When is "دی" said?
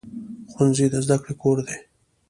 1.67-1.77